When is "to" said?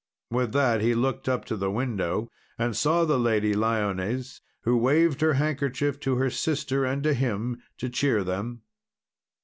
1.45-1.55, 5.99-6.15, 7.03-7.13, 7.77-7.87